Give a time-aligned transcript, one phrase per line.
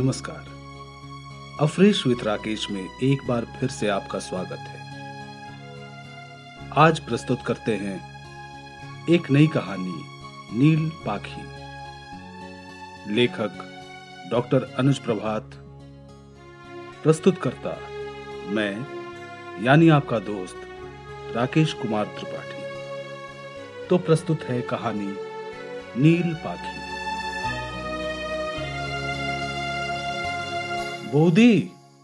[0.00, 0.46] नमस्कार।
[1.60, 4.80] Afresh with Rakesh में एक बार फिर से आपका स्वागत है।
[6.76, 8.24] आज प्रस्तुत करते हैं
[9.10, 10.02] एक नई कहानी,
[10.58, 11.42] नील पाखी।
[13.14, 13.50] लेखक,
[14.30, 15.50] डॉक्टर अनुज प्रभात।
[17.02, 17.76] प्रस्तुत करता
[18.46, 18.86] मैं,
[19.64, 20.56] यानी आपका दोस्त,
[21.36, 22.62] राकेश कुमार त्रिपाठी।
[23.86, 25.14] तो प्रस्तुत है कहानी,
[26.02, 26.89] नील पाखी।
[31.11, 31.51] বৌদি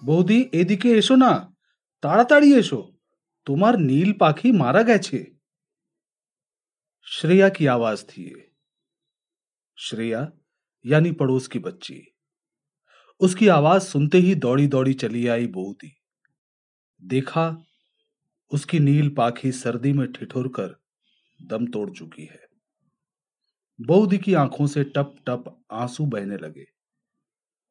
[0.01, 1.33] বৌদি এদিকে এসো না
[2.03, 2.81] তাড়াতাড়ি এসো
[3.47, 5.19] তোমার নীল পাখি मारा গেছে
[7.07, 8.41] श्रेया की आवाज थी ये
[9.77, 10.21] श्रेया
[10.85, 11.97] यानी पड़ोस की बच्ची
[13.21, 15.91] उसकी आवाज सुनते ही दौड़ी दौड़ी चली आई बूदी
[17.01, 17.45] देखा
[18.51, 20.75] उसकी नील पाखी सर्दी में ठिठुर कर
[21.39, 22.39] दम तोड़ चुकी है
[23.79, 26.65] बौदी की आंखों से टप टप आंसू बहने लगे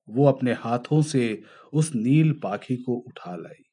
[0.09, 1.41] वो अपने हाथों से
[1.73, 3.63] उस नील पाखी को उठा लाई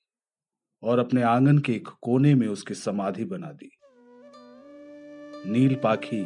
[0.83, 3.71] और अपने आँगन के एक कोने में उसकी समाधि बना दी।
[5.47, 6.23] नील पाखी,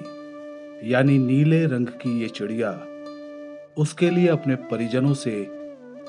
[0.93, 2.71] यानी नीले रंग की ये चिड़िया,
[3.79, 5.47] उसके लिए अपने परिजनों से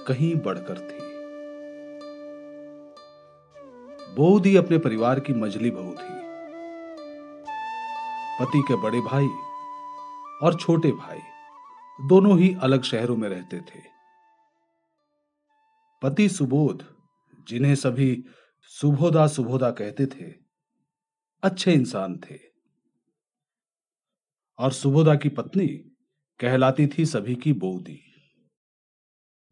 [0.08, 1.08] कहीं बढ़कर थी।
[4.16, 6.18] बोधी अपने परिवार की मजली बहू थी।
[8.40, 9.28] पति के बड़े भाई
[10.44, 11.20] और छोटे भाई।
[12.00, 13.82] दोनों ही अलग शहरों में रहते थे।
[16.02, 16.84] पति सुबोध,
[17.48, 18.24] जिन्हें सभी
[18.72, 20.32] सुबोधा सुबोधा कहते थे,
[21.44, 22.38] अच्छे इंसान थे।
[24.60, 25.68] और सुबोधा की पत्नी
[26.40, 28.00] कहलाती थी सभी की बोधी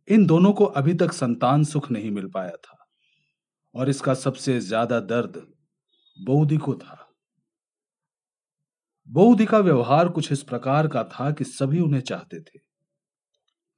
[0.08, 2.78] इन दोनों को अभी तक संतान सुख नहीं मिल पाया था,
[3.76, 5.38] और इसका सबसे ज़्यादा दर्द
[6.18, 7.02] बोधी को था।
[9.08, 12.59] बौद्धि का व्यवहार कुछ इस प्रकार का था कि सभी उन्हें चाहते थे।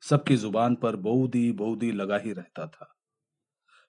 [0.01, 2.95] सबकी ज़ुबान पर बौदी बौदी लगा ही रहता था।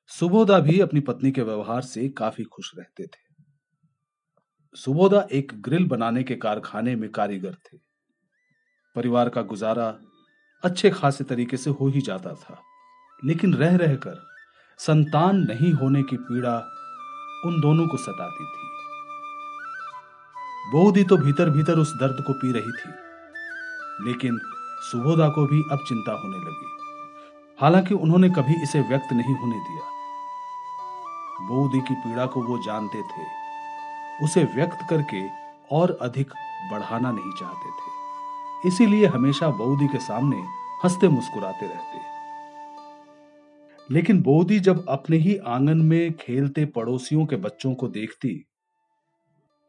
[0.06, 3.44] सुबोधा भी अपनी पत्नी के व्यवहार से काफ़ी खुश रहते थे।
[4.74, 7.78] सुबोधा एक ग्रिल बनाने के कारखाने में कारीगर थे।
[8.94, 9.98] परिवार का गुजारा
[10.64, 12.62] अच्छे खासे तरीके से हो ही जाता था।
[13.24, 14.26] लेकिन रह रहकर
[14.78, 16.58] संतान नहीं होने की पीड़ा
[17.46, 18.67] उन दोनों को सताती थी।
[20.72, 22.90] बोधी तो भीतर भीतर उस दर्द को पी रही थी,
[24.08, 24.38] लेकिन
[24.82, 26.66] सुबोधा को भी अब चिंता होने लगी।
[27.60, 29.82] हालाँकि उन्होंने कभी इसे व्यक्त नहीं होने दिया।
[31.48, 33.24] बोधी की पीड़ा को वो जानते थे,
[34.24, 35.22] उसे व्यक्त करके
[35.76, 36.32] और अधिक
[36.72, 40.36] बढ़ाना नहीं चाहते थे। इसीलिए हमेशा बोधी के सामने
[40.84, 42.06] हँसते मुस्कुराते रहते।
[43.90, 48.47] लेकिन बोधी जब अपने ही आँगन में खेलते पड़ोसियों के बच्चों को देखती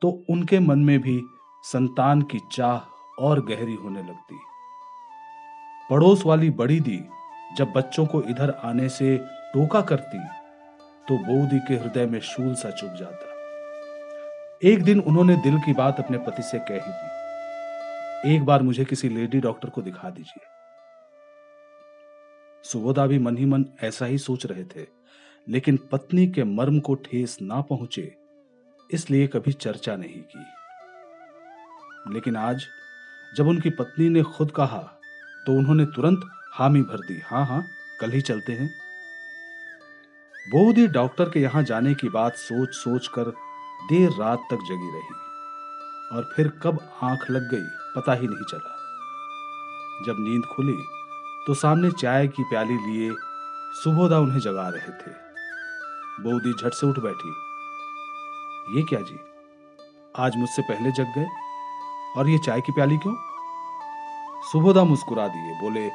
[0.01, 1.21] तो उनके मन में भी
[1.63, 4.39] संतान की चाह और गहरी होने लगती।
[5.89, 6.99] पड़ोस वाली बड़ी दी
[7.57, 9.17] जब बच्चों को इधर आने से
[9.53, 10.19] टोका करती
[11.07, 13.37] तो बोधी के हृदय में शूल सा चुभ जाता।
[14.69, 18.85] एक दिन उन्होंने दिल की बात अपने पति से कह ही दी। एक बार मुझे
[18.85, 20.45] किसी लेडी डॉक्टर को दिखा दीजिए।
[22.63, 24.87] सुबोधा भी मन ही मन ऐसा ही सोच रहे थे,
[25.47, 28.18] लेकिन पत्नी के मर्म को ठेस ना पहुँचे
[28.89, 30.45] इसलिए कभी चर्चा नहीं की।
[32.13, 32.65] लेकिन आज,
[33.35, 34.77] जब उनकी पत्नी ने खुद कहा
[35.45, 36.21] तो उन्होंने तुरंत
[36.53, 37.61] हामी भर दी। हाँ हाँ
[38.01, 38.67] कल ही चलते हैं।
[40.51, 43.29] बोधी डॉक्टर के यहाँ जाने की बात सोच सोच कर
[43.89, 45.17] देर रात तक जगी रही
[46.15, 48.75] और फिर कब आँख लग गई, पता ही नहीं चला।
[50.05, 50.77] जब नींद खुली
[51.47, 53.11] तो सामने चाय की प्याली लिए
[53.73, 55.11] सुबोधा उन्हें जगा रहे थे।
[56.21, 57.48] बोधी झट से उठ बैठी।
[58.69, 59.17] ये क्या जी?
[60.15, 61.27] आज मुझसे पहले जग गए?
[62.17, 63.15] और ये चाय की प्याली क्यों?
[64.51, 65.87] सुबोधा मुस्कुरा दिए, बोले,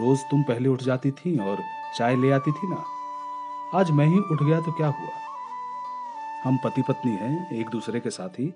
[0.00, 1.58] रोज तुम पहले उठ जाती थी और
[1.96, 2.84] चाय ले आती थी ना?
[3.74, 5.10] आज मैं ही उठ गया तो क्या हुआ?
[6.44, 8.54] हम पति पत्नी हैं, एक दूसरे के साथ। ही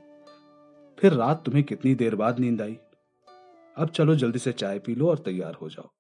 [0.98, 2.78] फिर रात तुम्हें कितनी देर बाद नींद आई?
[3.78, 5.90] अब चलो जल्दी से चाय पी लो और तैयार हो जाओ।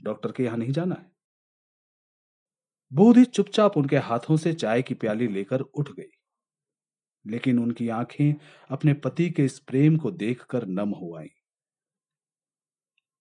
[0.00, 1.12] डॉक्टर के यहाँ नहीं जाना है?
[2.92, 6.10] बोधी चुपचाप उनके हाथों से चाय की प्याली लेकर उठ गई।
[7.26, 8.34] लेकिन उनकी आँखें
[8.70, 11.28] अपने पति के इस प्रेम को देखकर नम हो आई।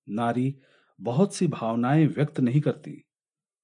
[0.07, 0.55] नारी
[1.00, 3.03] बहुत सी भावनाएँ व्यक्त नहीं करती।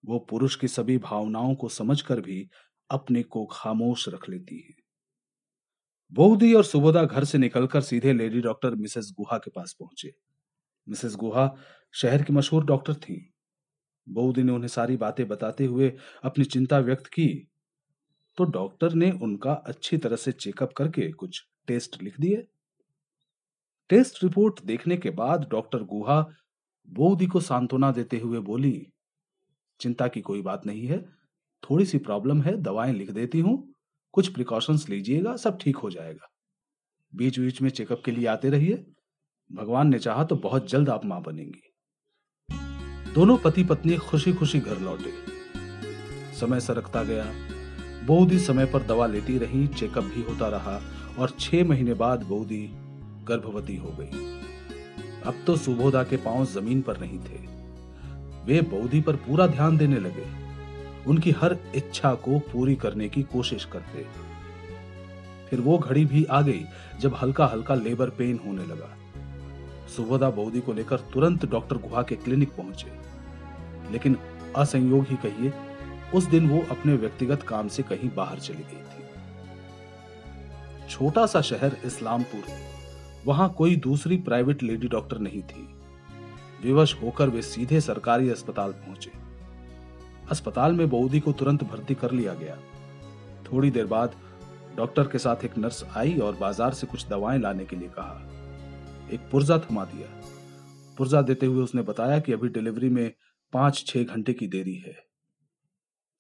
[0.06, 2.50] वो पुरुष की सभी भावनाओं को समझकर भी
[2.89, 4.74] अपने को खामोश रख लेती है।
[6.12, 10.12] बोधी और सुबोधा घर से निकलकर सीधे लेडी डॉक्टर मिसेस गुहा के पास पहुँचे।
[10.88, 11.56] मिसेस गुहा
[11.94, 13.33] शहर की मशहूर डॉक्टर थी।
[14.07, 15.94] बोधी ने उन्हें सारी बातें बताते हुए
[16.24, 17.47] अपनी चिंता व्यक्त की।
[18.39, 22.44] तो डॉक्टर ने उनका अच्छी तरह से चेकअप करके कुछ टेस्ट लिख दिए।
[23.89, 26.19] टेस्ट रिपोर्ट देखने के बाद डॉक्टर गुहा
[26.88, 28.88] बोदी को सांत्वना देते हुए बोली,
[29.80, 31.01] चिंता की कोई बात नहीं है
[31.63, 33.74] थोड़ी सी प्रॉब्लम है, दवाएँ लिख देती हूँ,
[34.13, 36.31] कुछ प्रिकॉशंस लीजिएगा, सब ठीक हो जाएगा।
[37.13, 38.86] बीच बीच में चेकअप के लिए आते रहिए,
[39.51, 41.62] भगवान ने चाहा तो बहुत जल्द आप माँ बनेंगी।
[43.13, 45.13] दोनों पति पत्नी खुशी खुशी घर लौटे।
[46.36, 47.59] समय सरकता गया।
[48.10, 50.82] बोदी समय पर दवा लेती रही चेकअप भी होता रहा
[51.20, 52.70] और छह महीने बाद बोदी
[53.28, 54.40] गर्भवती हो गई।
[55.26, 57.38] अब तो सुबोधा के पाँव ज़मीन पर नहीं थे।
[58.46, 60.26] वे बौदी पर पूरा ध्यान देने लगे।
[61.08, 64.06] उनकी हर इच्छा को पूरी करने की कोशिश करते।
[65.50, 66.66] फिर वो घड़ी भी आ गई
[67.00, 68.90] जब हल्का हल्का लेबर पेन होने लगा।
[69.96, 72.92] सुबोधा बौदी को लेकर तुरंत डॉक्टर गुहा के क्लिनिक पहुँचे।
[73.92, 74.18] लेकिन
[74.58, 75.54] असंयोग ही कहिए
[76.16, 79.08] उस दिन वो अपने व्यक्तिगत काम से कहीं बाहर चली गई थी।
[80.90, 82.44] छोटा सा शहर इस्लामपुर,
[83.26, 85.68] वहाँ कोई दूसरी प्राइवेट लेडी डॉक्टर नहीं थी।
[86.64, 89.12] विवश होकर वे सीधे सरकारी अस्पताल पहुँचे।
[90.32, 92.58] अस्पताल में बौदी को तुरंत भर्ती कर लिया गया।
[93.44, 94.16] थोड़ी देर बाद
[94.78, 98.22] डॉक्टर के साथ एक नर्स आई और बाज़ार से कुछ दवाएँ लाने के लिए कहा।
[99.14, 100.08] एक पुर्जा थमा दिया।
[100.98, 103.12] पुर्जा देते हुए उसने बताया कि अभी डिलीवरी में
[103.54, 105.09] पाँच छह घंटे की देरी है।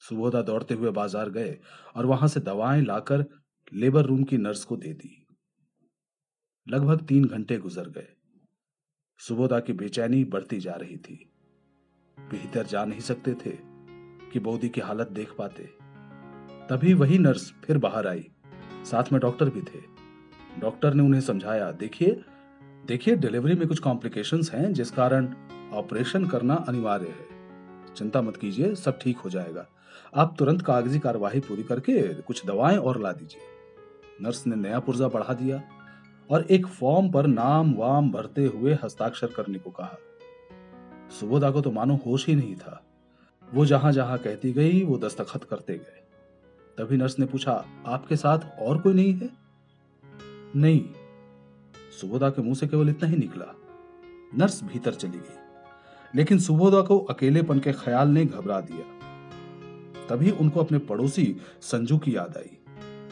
[0.01, 1.57] सुबोधा दौड़ते हुए बाज़ार गए
[1.95, 3.25] और वहाँ से दवाएँ लाकर
[3.73, 5.25] लेबर रूम की नर्स को दे दी।
[6.67, 8.07] लगभग तीन घंटे गुजर गए।
[9.19, 11.31] सुबोधा की बेचैनी बढ़ती जा रही थी।
[12.17, 13.57] भीतर जा नहीं सकते थे
[14.31, 15.63] कि बौदी की हालत देख पाते।
[16.69, 18.25] तभी वही नर्स फिर बाहर आई।
[18.85, 19.81] साथ में डॉक्टर भी थे।
[20.59, 22.23] डॉक्टर ने उन्हें समझाया, देखिए
[22.85, 25.25] देखिए, डिलीवरी में कुछ कॉम्प्लिकेशंस हैं जिस कारण
[25.73, 29.67] ऑपरेशन करना अनिवार्य है। चिंता मत कीजिए, सब ठीक हो जाएगा।
[30.15, 33.41] आप तुरंत कागज़ी कार्यवाही पूरी करके कुछ दवाएँ और ला दीजिए।
[34.21, 35.63] नर्स ने नया पुर्जा बढ़ा दिया
[36.31, 39.97] और एक फॉर्म पर नाम वाम भरते हुए हस्ताक्षर करने को कहा।
[41.19, 42.85] सुबोधा को तो मानो होश ही नहीं था।
[43.53, 46.03] वो जहाँ जहाँ कहती गई, वो दस्तखत करते गए।
[46.77, 49.29] तभी नर्स ने पूछा, आपके साथ और कोई नहीं है?
[50.55, 50.85] नहीं।
[52.01, 53.55] सुबोधा के मुँह से केवल इतना ही निकला।
[54.37, 55.35] नर्स भीतर चली गई।
[56.15, 58.98] लेकिन सुबोधा को अकेलेपन के ख्याल ने घबरा दिया।
[60.09, 62.57] तभी उनको अपने पड़ोसी संजू की याद आई।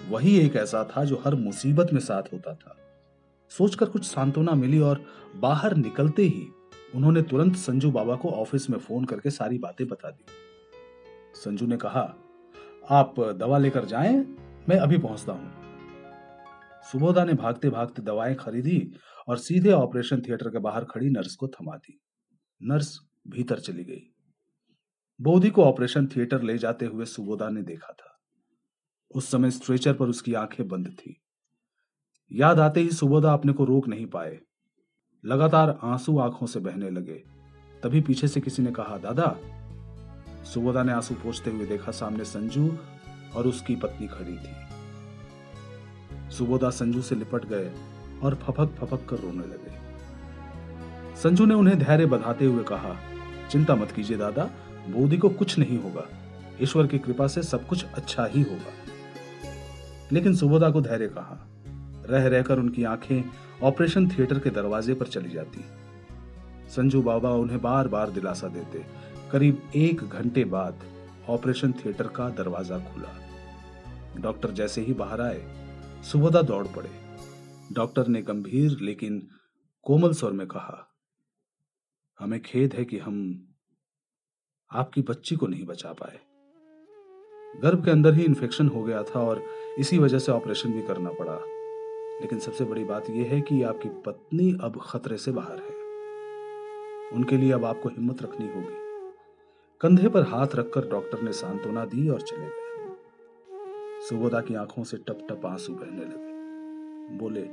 [0.10, 2.78] वही एक ऐसा था जो हर मुसीबत में साथ होता था।
[3.50, 5.04] सोचकर कुछ सांत्वना मिली और
[5.36, 6.48] बाहर निकलते ही
[6.96, 10.26] उन्होंने तुरंत संजू बाबा को ऑफ़िस में फ़ोन करके सारी बातें बता दी।
[11.36, 12.16] संजू ने कहा,
[12.90, 14.16] आप दवा लेकर जाएँ,
[14.70, 15.52] मैं अभी पहुँचता हूँ।
[16.92, 18.92] सुबोधा ने भागते भागते दवाएँ खरीदी
[19.28, 22.00] और सीधे ऑपरेशन थिएटर के बाहर खड़ी नर्स को थमा दी।
[22.64, 24.14] नर्स भीतर चली गई।
[25.22, 28.19] बोधी को ऑपरेशन थिएटर ले जाते हुए सुबोधा ने देखा था।
[29.16, 31.22] उस समय स्ट्रेचर पर उसकी आँखें बंद थी।
[32.31, 34.40] याद आते ही सुबोधा अपने को रोक नहीं पाए।
[35.25, 37.24] लगातार आँसू आँखों से बहने लगे।
[37.84, 39.38] तभी पीछे से किसी ने कहा, दादा।
[40.44, 42.78] सुबोधा ने आँसू पोछते हुए देखा, सामने संजू
[43.36, 44.68] और उसकी पत्नी खड़ी थी।
[46.31, 47.74] सुबोधा संजू से लिपट गए
[48.24, 49.88] और फपक फपक कर रोने लगे।
[51.16, 52.98] संजू ने उन्हें धैर्य बधाते हुए कहा,
[53.50, 54.52] चिंता मत कीजिए, दादा।
[54.88, 56.07] बोधी को कुछ नहीं होगा।
[56.62, 58.74] ईश्वर की कृपा से सब कुछ अच्छा ही होगा।
[60.12, 61.48] लेकिन सुबोधा को धैर्य कहा?
[62.09, 63.23] रह रहकर उनकी आँखें
[63.64, 65.66] ऑपरेशन थिएटर के दरवाजे पर चली जाती।
[66.69, 68.85] संजू बाबा उन्हें बार बार दिलासा देते।
[69.31, 70.83] करीब एक घंटे बाद
[71.30, 73.16] ऑपरेशन थिएटर का दरवाज़ा खुला।
[74.18, 75.44] डॉक्टर जैसे ही बाहर आए,
[76.04, 76.90] सुबोधा दौड़ पड़े।
[77.73, 79.28] डॉक्टर ने गंभीर लेकिन
[79.81, 80.83] कोमल स्वर में कहा,
[82.19, 83.18] हमें खेद है कि हम
[84.71, 86.19] आपकी बच्ची को नहीं बचा पाए।
[87.62, 89.44] गर्भ के अंदर ही इन्फेक्शन हो गया था और
[89.80, 91.40] इसी वजह से ऑपरेशन भी करना पड़ा।
[92.21, 95.78] लेकिन सबसे बड़ी बात यह है कि आपकी पत्नी अब खतरे से बाहर है।
[97.09, 98.78] उनके लिए अब आपको हिम्मत रखनी होगी।
[99.81, 102.95] कंधे पर हाथ रखकर डॉक्टर ने सांत्वना दी और चले गए।
[104.09, 106.38] सुबोधा की आँखों से टप टप आँसू बहने लगे।
[107.18, 107.45] बोले,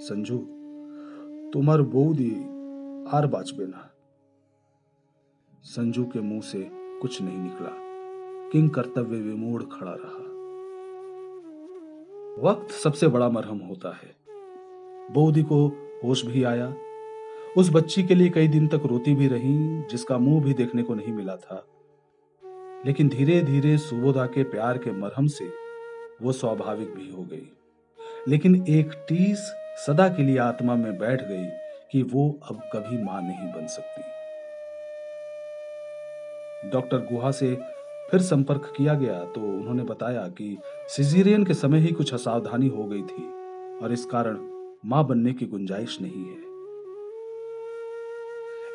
[0.00, 0.38] संजू,
[1.50, 2.34] तुम्हार बऊदी
[3.08, 3.92] आर बाजबे ना
[5.66, 7.68] संजू के मुँह से कुछ नहीं निकला।
[8.52, 10.22] किंग कर्तव्य विमूढ़ खड़ा रहा।
[12.48, 14.16] वक्त सबसे बड़ा मरहम होता है।
[15.12, 15.68] बोधी को
[16.04, 16.74] होश भी आया।
[17.58, 20.94] उस बच्ची के लिए कई दिन तक रोती भी रही, जिसका मुँह भी देखने को
[20.94, 21.66] नहीं मिला था।
[22.86, 25.50] लेकिन धीरे धीरे सुबोधा के प्यार के मरहम से
[26.22, 27.52] वो स्वाभाविक भी हो गई।
[28.28, 29.38] लेकिन एक टीस
[29.86, 31.46] सदा के लिए आत्मा में बैठ गई
[31.92, 34.15] कि वो अब कभी माँ नहीं बन सकती।
[36.72, 37.54] डॉक्टर गुहा से
[38.10, 40.56] फिर संपर्क किया गया तो उन्होंने बताया कि
[40.88, 43.24] सिजीरियन के समय ही कुछ असावधानी हो गई थी
[43.82, 44.38] और इस कारण
[44.86, 46.44] माँ बनने की गुंजाइश नहीं है।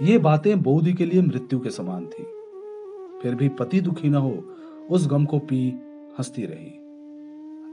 [0.08, 2.24] ये बातें बोधी के लिए मृत्यु के समान थी।
[3.22, 4.32] फिर भी पति दुखी न हो,
[4.90, 5.68] उस गम को पी,
[6.20, 6.72] हंसती रही।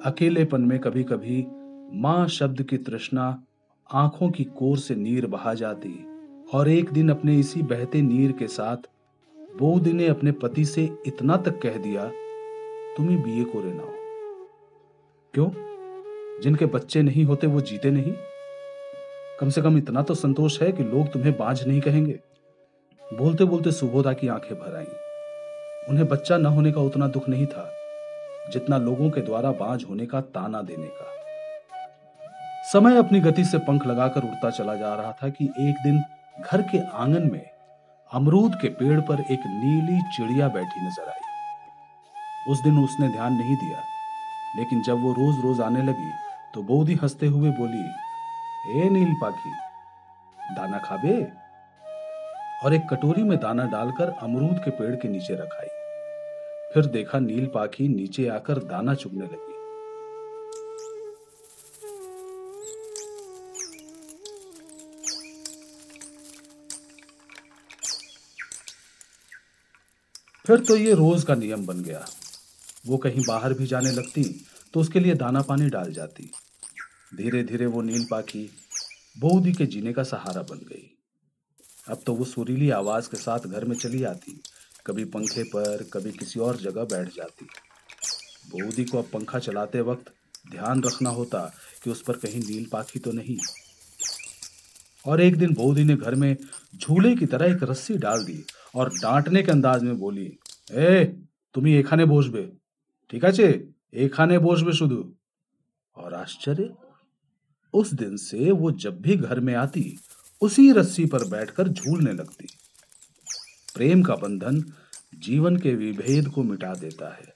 [0.05, 1.47] अकेलेपन में कभी कभी
[1.95, 3.43] माँ शब्द की तृष्णा
[3.91, 5.95] आँखों की कोर से नीर बहा जाती
[6.55, 8.89] और एक दिन अपने इसी बहते नीर के साथ
[9.59, 12.05] बोधी ने अपने पति से इतना तक कह दिया,
[12.97, 13.95] तुम ही बीए को रेना हो।
[15.35, 15.51] क्यों?
[16.43, 18.13] जिनके बच्चे नहीं होते, वो जीते नहीं।
[19.41, 22.21] कम से कम इतना तो संतोष है कि लोग तुम्हें बांझ नहीं कहेंगे।
[23.15, 24.87] बोलते बोलते सुबोधा की आँखें भर आई।
[25.89, 27.73] उन्हें बच्चा न होने का उतना दुख नहीं था,
[28.53, 31.15] जितना लोगों के द्वारा बांझ होने का ताना देने का।
[32.73, 36.03] समय अपनी गति से पंख लगाकर उड़ता चला जा रहा था कि एक दिन
[36.41, 37.58] घर के आँगन में
[38.13, 43.57] अमरूद के पेड़ पर एक नीली चिड़िया बैठी नज़र आई। उस दिन उसने ध्यान नहीं
[43.57, 43.83] दिया,
[44.57, 46.11] लेकिन जब वो रोज रोज आने लगी
[46.55, 47.83] तो बोधी हँसते हुए बोली
[48.77, 49.51] ए नील पाखी,
[50.55, 51.17] दाना खाबे
[52.65, 55.69] और एक कटोरी में दाना डालकर अमरूद के पेड़ के नीचे रखाई।
[56.75, 59.48] फिर देखा नील पाखी नीचे आकर दाना चुगने लगी।
[70.49, 72.05] फिर तो ये रोज का नियम बन गया।
[72.87, 74.23] वो कहीं बाहर भी जाने लगती
[74.75, 76.31] तो उसके लिए दाना पानी डाल जाती।
[77.17, 78.45] धीरे धीरे वो नील पाखी
[79.17, 80.91] बोधी के जीने का सहारा बन गई।
[81.89, 84.41] अब तो वो सुरीली आवाज़ के साथ घर में चली आती,
[84.87, 87.47] कभी पंखे पर, कभी किसी और जगह बैठ जाती।
[88.51, 90.13] बोधी को अब पंखा चलाते वक्त
[90.51, 91.41] ध्यान रखना होता
[91.85, 93.39] कि उस पर कहीं नील पाखी तो नहीं।
[95.07, 96.37] और एक दिन बोधी ने घर में
[96.77, 98.45] झूले की तरह एक रस्सी डाल दी
[98.76, 100.28] और डांटने के अंदाज में बोली
[100.80, 100.96] ए
[101.56, 102.44] তুমি এখানে বসবে
[103.10, 103.48] ঠিক আছে
[103.96, 105.00] এখানে বসবে শুধু
[105.98, 106.66] और आश्चर्य
[107.74, 109.84] उस दिन से वो जब भी घर में आती
[110.42, 112.48] उसी रस्सी पर बैठकर झूलने लगती
[113.76, 114.64] प्रेम का बंधन
[115.18, 117.34] जीवन के विभेद को मिटा देता है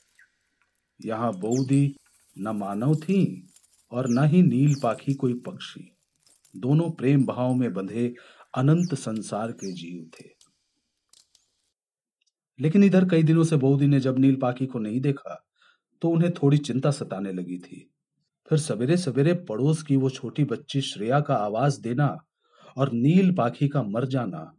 [0.99, 1.83] यहां बौदी
[2.37, 3.21] न मानव थी
[3.91, 5.83] और न ही नील पाखी कोई पक्षी
[6.55, 8.13] दोनों प्रेम भाव में बंधे
[8.55, 10.29] अनंत संसार के जीव थे
[12.58, 15.42] लेकिन इधर कई दिनों से बौदी ने जब नील पाखी को नहीं देखा
[16.02, 17.88] तो उन्हें थोड़ी चिंता सताने लगी थी।
[18.50, 22.16] फिर सवेरे सवेरे पड़ोस की वो छोटी बच्ची श्रेया का आवाज़ देना
[22.76, 24.52] और नील पाखी का मर जाना,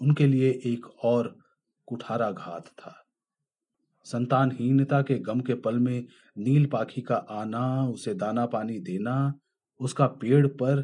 [0.00, 1.36] उनके लिए एक और
[1.88, 2.94] कुठारा घात था।
[4.06, 6.06] संतानहीनता के गम के पल में
[6.38, 9.34] नील पाखी का आना, उसे दाना पानी देना,
[9.80, 10.82] उसका पेड़ पर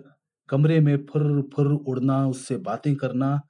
[0.49, 3.41] कमरे में फुर फुर उड़ना, उससे बातें करना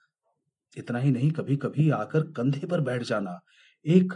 [0.79, 3.41] इतना ही नहीं कभी कभी आकर कंधे पर बैठ जाना
[3.87, 4.13] एक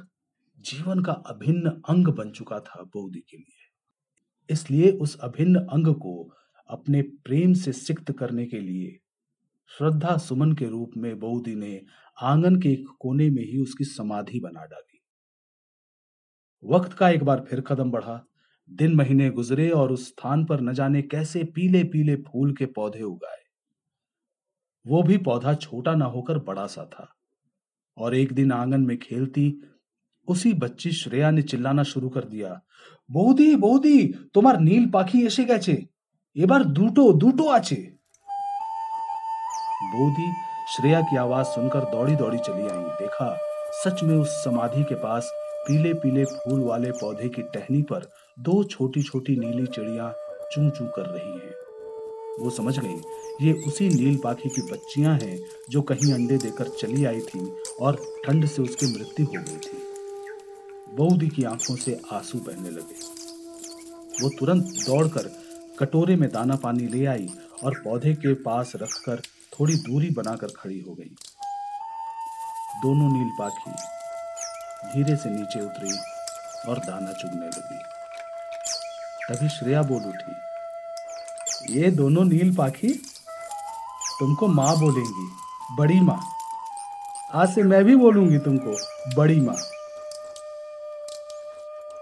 [0.59, 3.71] जीवन का अभिन्न अंग बन चुका था बोधी के लिए।
[4.51, 6.35] इसलिए उस अभिन्न अंग को
[6.69, 8.99] अपने प्रेम से सिक्त करने के लिए
[9.79, 11.81] श्रद्धा सुमन के रूप में बोधी ने
[12.23, 15.03] आँगन के एक कोने में ही उसकी समाधि बना डाली।
[16.65, 18.25] वक्त का एक बार फिर कदम बढ़ा।
[18.71, 23.03] दिन महीने गुजरे और उस स्थान पर न जाने कैसे पीले पीले फूल के पौधे
[23.03, 23.42] उगाए।
[24.86, 27.08] वो भी पौधा छोटा ना होकर बड़ा सा था
[27.98, 29.46] और एक दिन आंगन में खेलती
[30.28, 32.62] उसी बच्ची श्रेया ने चिल्लाना शुरू कर दिया
[33.10, 33.98] বৌদি বৌদি
[34.36, 35.76] তোমার নীল পাখি এসে গেছে
[36.36, 37.80] এবার দুটো দুটো আছে
[39.88, 40.28] बोधी
[40.68, 43.28] श्रेया की आवाज सुनकर दौड़ी दौड़ी चली आई देखा
[43.74, 45.30] सच में उस समाधि के पास
[45.68, 48.02] पीले पीले फूल वाले पौधे की टहनी पर
[48.40, 50.12] दो छोटी छोटी नीली चिड़िया
[50.52, 51.54] चू चू कर रही हैं
[52.41, 53.01] वो समझ गई
[53.47, 55.39] ये उसी नील पाखी की बच्चियाँ हैं
[55.71, 57.97] जो कहीं अंडे देकर चली आई थी और
[58.27, 59.79] ठंड से उसकी मृत्यु हो गई थी।
[60.97, 62.95] बौदी की आँखों से आँसू बहने लगे।
[64.23, 65.31] वो तुरंत दौड़कर
[65.79, 67.29] कटोरे में दाना पानी ले आई
[67.65, 69.23] और पौधे के पास रखकर
[69.53, 71.15] थोड़ी दूरी बनाकर खड़ी हो गई।
[72.83, 73.71] दोनों नील पाखी
[74.89, 75.99] धीरे से नीचे उतरी
[76.71, 77.83] और दाना चुगने लगी।
[79.29, 80.52] तभी श्रेया बोल उठी
[81.71, 82.89] ये दोनों नील पाखी
[84.19, 85.29] तुमको माँ बोलेंगी,
[85.77, 86.21] बड़ी माँ।
[87.35, 88.77] आज से मैं भी बोलूँगी तुमको,
[89.17, 89.57] बड़ी माँ।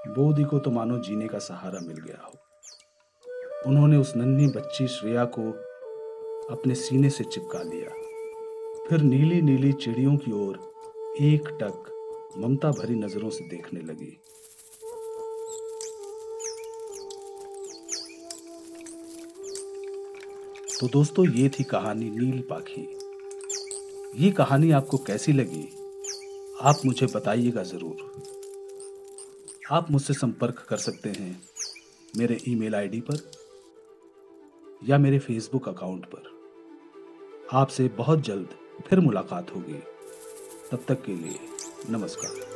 [0.08, 2.32] बोधी को तो मानो जीने का सहारा मिल गया हो।
[3.66, 5.50] उन्होंने उस नन्ही बच्ची श्रेया को
[6.50, 7.90] अपने सीने से चिपका लिया।
[8.88, 10.72] फिर नीली नीली चिड़ियों की ओर
[11.20, 11.84] एक टक
[12.38, 14.19] ममता भरी नज़रों से देखने लगी।
[20.80, 22.82] तो दोस्तों, ये थी कहानी नील पाखी।
[24.24, 25.64] ये कहानी आपको कैसी लगी?
[26.62, 28.22] आप मुझे बताइएगा ज़रूर।
[29.70, 31.42] आप मुझसे संपर्क कर सकते हैं
[32.18, 33.30] मेरे ईमेल आईडी पर
[34.88, 36.22] या मेरे फेसबुक अकाउंट पर।
[37.52, 38.48] आपसे बहुत जल्द
[38.86, 39.82] फिर मुलाकात होगी।
[40.72, 41.38] तब तक के लिए
[41.90, 42.49] नमस्कार।